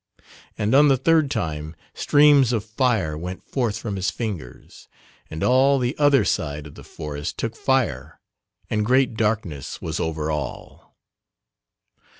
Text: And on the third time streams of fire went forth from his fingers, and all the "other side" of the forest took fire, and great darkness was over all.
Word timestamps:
And 0.57 0.73
on 0.73 0.87
the 0.87 0.97
third 0.97 1.29
time 1.29 1.75
streams 1.93 2.51
of 2.53 2.65
fire 2.65 3.15
went 3.15 3.43
forth 3.43 3.77
from 3.77 3.97
his 3.97 4.09
fingers, 4.09 4.87
and 5.29 5.43
all 5.43 5.77
the 5.77 5.95
"other 5.99 6.25
side" 6.25 6.65
of 6.65 6.73
the 6.73 6.83
forest 6.83 7.37
took 7.37 7.55
fire, 7.55 8.19
and 8.67 8.83
great 8.83 9.13
darkness 9.13 9.79
was 9.79 9.99
over 9.99 10.31
all. 10.31 10.95